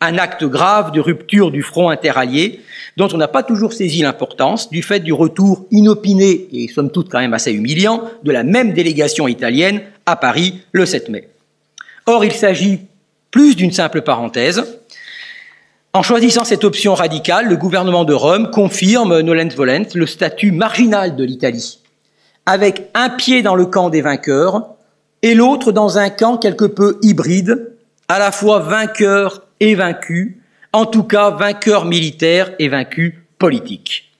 [0.00, 2.60] un acte grave de rupture du front interallié
[2.96, 7.08] dont on n'a pas toujours saisi l'importance du fait du retour inopiné et somme toute
[7.08, 11.28] quand même assez humiliant de la même délégation italienne à Paris le 7 mai.
[12.06, 12.80] Or, il s'agit
[13.30, 14.80] plus d'une simple parenthèse.
[15.92, 21.16] En choisissant cette option radicale, le gouvernement de Rome confirme, nolens volent, le statut marginal
[21.16, 21.80] de l'Italie,
[22.46, 24.74] avec un pied dans le camp des vainqueurs
[25.22, 27.72] et l'autre dans un camp quelque peu hybride,
[28.08, 30.38] à la fois vainqueur et vaincu,
[30.72, 34.12] en tout cas vainqueur militaire et vaincu politique.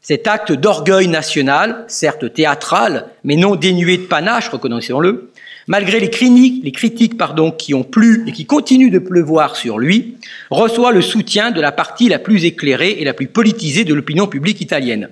[0.00, 5.30] Cet acte d'orgueil national, certes théâtral, mais non dénué de panache, reconnaissons-le,
[5.68, 9.78] malgré les critiques, les critiques pardon, qui ont plu et qui continuent de pleuvoir sur
[9.78, 10.16] lui,
[10.50, 14.26] reçoit le soutien de la partie la plus éclairée et la plus politisée de l'opinion
[14.26, 15.08] publique italienne.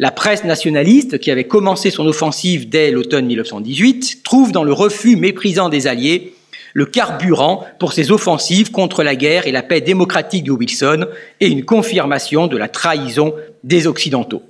[0.00, 5.16] La presse nationaliste, qui avait commencé son offensive dès l'automne 1918, trouve dans le refus
[5.16, 6.34] méprisant des Alliés
[6.74, 11.06] le carburant pour ses offensives contre la guerre et la paix démocratique de Wilson
[11.40, 14.42] et une confirmation de la trahison des Occidentaux.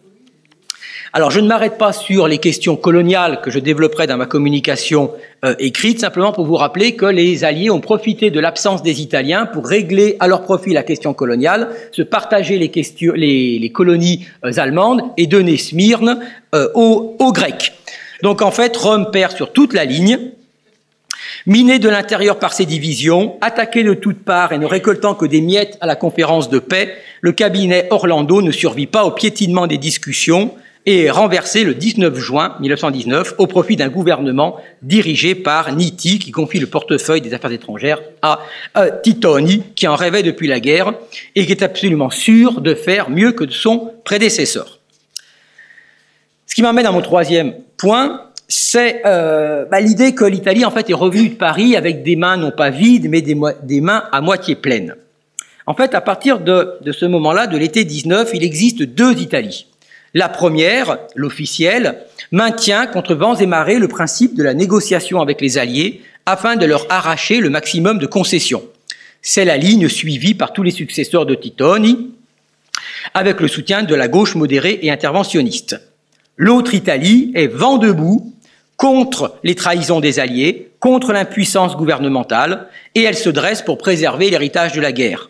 [1.13, 5.11] Alors je ne m'arrête pas sur les questions coloniales que je développerai dans ma communication
[5.45, 9.47] euh, écrite, simplement pour vous rappeler que les Alliés ont profité de l'absence des Italiens
[9.47, 15.27] pour régler à leur profit la question coloniale, se partager les, colonies euh, allemandes et
[15.27, 16.21] donner Smyrne
[16.55, 17.73] euh, aux, aux Grecs.
[18.23, 20.19] Donc en fait, Rome perd sur toute la ligne,
[21.49, 25.41] Miné de l'intérieur par ses divisions, attaqué de toutes parts et ne récoltant que des
[25.41, 29.79] miettes à la conférence de paix, le cabinet Orlando ne survit pas au piétinement des
[29.79, 36.19] discussions et est renversé le 19 juin 1919 au profit d'un gouvernement dirigé par Nitti
[36.19, 38.41] qui confie le portefeuille des affaires étrangères à,
[39.03, 40.93] Titoni qui en rêvait depuis la guerre
[41.35, 44.81] et qui est absolument sûr de faire mieux que son prédécesseur.
[46.47, 50.89] Ce qui m'amène à mon troisième point, c'est euh, bah, l'idée que l'Italie en fait
[50.89, 53.35] est revenue de Paris avec des mains non pas vides, mais des,
[53.81, 54.97] mains à moitié pleines.
[55.67, 59.67] En fait, à partir de, de ce moment-là, de l'été 19, il existe deux Italies.
[60.15, 61.99] La première, l'officielle,
[62.33, 66.65] maintient contre vents et marées le principe de la négociation avec les Alliés afin de
[66.65, 68.65] leur arracher le maximum de concessions.
[69.21, 72.15] C'est la ligne suivie par tous les successeurs de Titoni,
[73.13, 75.81] avec le soutien de la gauche modérée et interventionniste.
[76.37, 78.33] L'autre Italie est vent debout
[78.79, 84.73] contre les trahisons des Alliés, contre l'impuissance gouvernementale, et elle se dresse pour préserver l'héritage
[84.73, 85.29] de la guerre.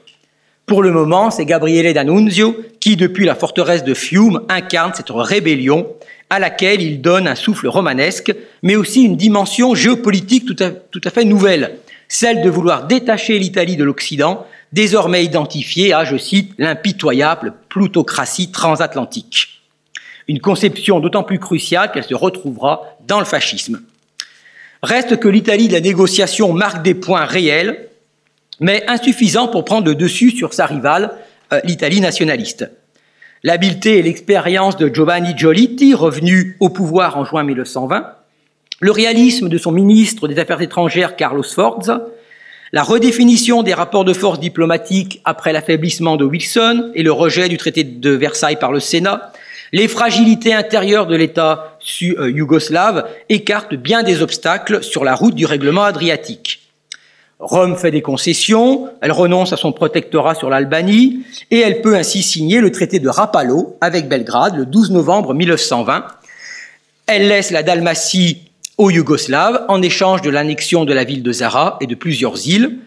[0.67, 5.87] Pour le moment, c'est Gabriele D'Annunzio qui, depuis la forteresse de Fiume, incarne cette rébellion
[6.29, 11.25] à laquelle il donne un souffle romanesque, mais aussi une dimension géopolitique tout à, fait
[11.25, 18.53] nouvelle, celle de vouloir détacher l'Italie de l'Occident, désormais identifiée à, je cite, l'impitoyable plutocratie
[18.53, 19.58] transatlantique.
[20.29, 23.81] Une conception d'autant plus cruciale qu'elle se retrouvera dans le fascisme.
[24.83, 27.89] Reste que l'Italie de la négociation marque des points réels,
[28.61, 31.13] mais insuffisants pour prendre le dessus sur sa rivale,
[31.53, 32.71] euh, l'Italie nationaliste.
[33.43, 38.15] L'habileté et l'expérience de Giovanni Giolitti, revenu au pouvoir en juin 1920,
[38.81, 42.07] le réalisme de son ministre des Affaires étrangères Carlos Forza,
[42.73, 47.57] la redéfinition des rapports de force diplomatiques après l'affaiblissement de Wilson et le rejet du
[47.57, 49.33] traité de Versailles par le Sénat,
[49.73, 55.47] les fragilités intérieures de l'État euh, yougoslave écartent bien des obstacles sur la route du
[55.47, 56.61] règlement adriatique.
[57.39, 61.21] Rome fait des concessions, elle renonce à son protectorat sur l'Albanie
[61.53, 66.05] et elle peut ainsi signer le traité de Rapallo avec Belgrade le 12 novembre 1920.
[67.07, 68.43] Elle laisse la Dalmatie
[68.77, 72.79] aux Yougoslaves en échange de l'annexion de la ville de Zara et de plusieurs îles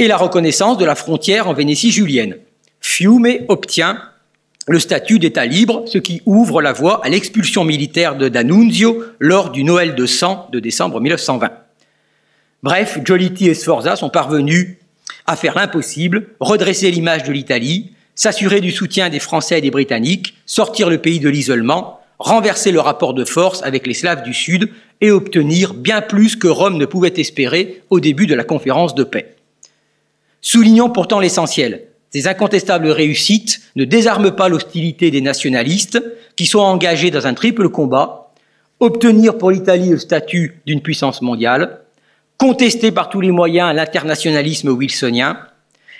[0.00, 2.36] et la reconnaissance de la frontière en Vénétie julienne.
[2.80, 3.98] Fiume obtient
[4.66, 9.50] le statut d'État libre, ce qui ouvre la voie à l'expulsion militaire de D'Annunzio lors
[9.50, 11.50] du Noël de sang de décembre 1920.
[12.62, 14.78] Bref, Giolitti et Sforza sont parvenus
[15.26, 20.34] à faire l'impossible, redresser l'image de l'Italie, s'assurer du soutien des Français et des Britanniques,
[20.46, 24.70] sortir le pays de l'isolement, renverser le rapport de force avec les Slaves du Sud
[25.00, 29.04] et obtenir bien plus que Rome ne pouvait espérer au début de la conférence de
[29.04, 29.34] paix.
[30.40, 31.88] Soulignons pourtant l'essentiel.
[32.14, 36.00] Ces incontestables réussites ne désarment pas l'hostilité des nationalistes
[36.36, 38.30] qui sont engagés dans un triple combat,
[38.78, 41.80] obtenir pour l'Italie le statut d'une puissance mondiale,
[42.38, 45.40] contester par tous les moyens l'internationalisme wilsonien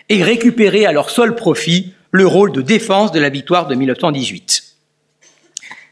[0.08, 4.62] et récupérer à leur seul profit le rôle de défense de la victoire de 1918.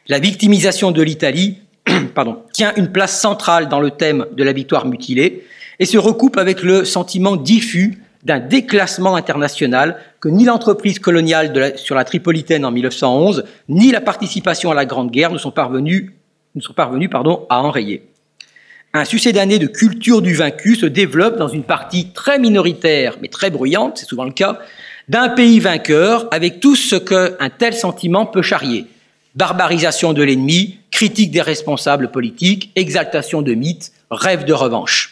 [0.07, 1.59] La victimisation de l'Italie
[2.53, 5.45] tient une place centrale dans le thème de la victoire mutilée
[5.81, 11.95] et se recoupe avec le sentiment diffus d'un déclassement international que ni l'entreprise coloniale sur
[11.95, 16.13] la Tripolitaine en 1911, ni la participation à la Grande Guerre ne sont parvenus,
[17.49, 18.09] à enrayer.
[18.95, 23.51] Un succédané de culture du vaincu se développe dans une partie très minoritaire, mais très
[23.51, 24.59] bruyante, c'est souvent le cas,
[25.09, 28.87] d'un pays vainqueur, avec tout ce qu'un tel sentiment peut charrier.
[29.35, 35.12] Barbarisation de l'ennemi, critique des responsables politiques, exaltation de mythes, rêve de revanche.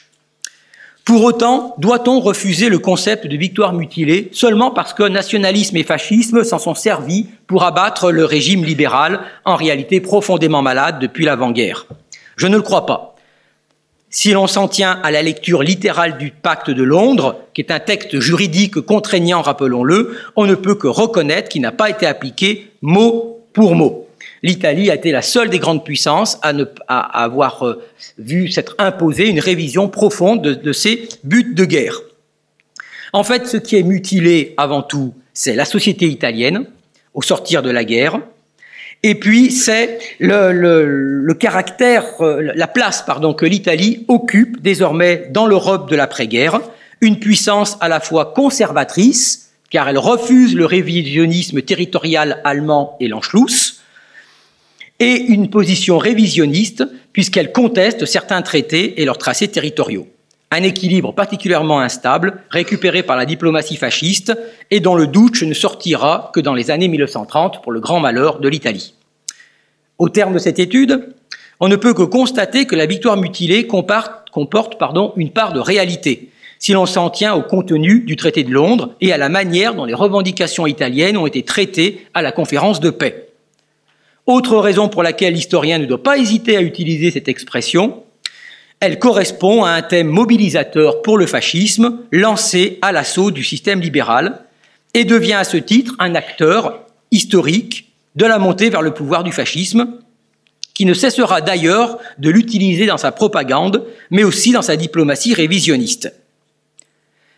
[1.05, 6.45] Pour autant, doit-on refuser le concept de victoire mutilée seulement parce que nationalisme et fascisme
[6.45, 11.87] s'en sont servis pour abattre le régime libéral, en réalité profondément malade depuis l'avant-guerre?
[12.37, 13.17] Je ne le crois pas.
[14.13, 17.79] Si l'on s'en tient à la lecture littérale du pacte de Londres, qui est un
[17.79, 23.41] texte juridique contraignant, rappelons-le, on ne peut que reconnaître qu'il n'a pas été appliqué mot
[23.53, 24.00] pour mot
[24.43, 27.83] l'Italie a été la seule des grandes puissances à, ne, à avoir euh,
[28.19, 32.01] vu s'être imposée une révision profonde de, ses buts de guerre.
[33.13, 36.67] En fait, ce qui est mutilé avant tout, c'est la société italienne
[37.15, 38.21] au sortir de la guerre,
[39.03, 45.91] et puis c'est le, caractère, euh, la place pardon, que l'Italie occupe désormais dans l'Europe
[45.91, 46.61] de l'après-guerre,
[47.01, 53.80] une puissance à la fois conservatrice, car elle refuse le révisionnisme territorial allemand et l'Anschluss,
[55.01, 60.07] et une position révisionniste puisqu'elle conteste certains traités et leurs tracés territoriaux.
[60.53, 64.37] Un équilibre particulièrement instable, récupéré par la diplomatie fasciste
[64.71, 68.41] et dont le doute ne sortira que dans les années 1930 pour le grand malheur
[68.41, 68.95] de l'Italie.
[69.99, 71.15] Au terme de cette étude,
[71.61, 74.79] on ne peut que constater que la victoire mutilée comporte
[75.17, 79.13] une part de réalité, si l'on s'en tient au contenu du traité de Londres et
[79.13, 83.30] à la manière dont les revendications italiennes ont été traitées à la conférence de paix.
[84.27, 88.03] Autre raison pour laquelle l'historien ne doit pas hésiter à utiliser cette expression,
[88.81, 94.45] elle correspond à un thème mobilisateur pour le fascisme lancé à l'assaut du système libéral
[94.95, 99.33] et devient à ce titre un acteur historique de la montée vers le pouvoir du
[99.33, 99.99] fascisme,
[100.75, 106.15] qui ne cessera d'ailleurs de l'utiliser dans sa propagande, mais aussi dans sa diplomatie révisionniste.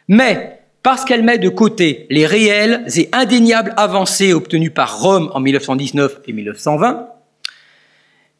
[0.06, 5.40] Mais parce qu'elle met de côté les réelles et indéniables avancées obtenues par Rome en
[5.40, 7.08] 1919 et 1920,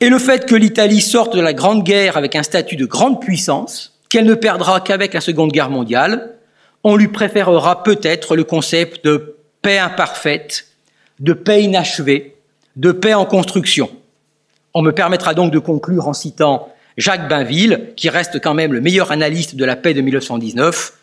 [0.01, 3.21] et le fait que l'Italie sorte de la Grande Guerre avec un statut de grande
[3.21, 6.35] puissance, qu'elle ne perdra qu'avec la Seconde Guerre mondiale,
[6.83, 10.67] on lui préférera peut-être le concept de paix imparfaite,
[11.21, 12.37] de paix inachevée,
[12.75, 13.91] de paix en construction.
[14.75, 18.81] On me permettra donc de conclure en citant Jacques Bainville, qui reste quand même le
[18.81, 20.95] meilleur analyste de la paix de 1919.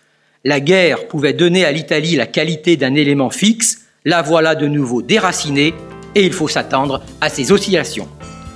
[0.46, 5.02] La guerre pouvait donner à l'Italie la qualité d'un élément fixe, la voilà de nouveau
[5.02, 5.74] déracinée,
[6.16, 8.08] et il faut s'attendre à ses oscillations.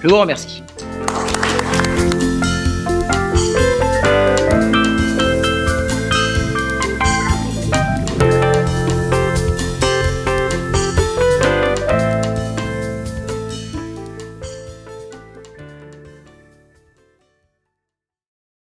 [0.01, 0.63] Je vous remercie.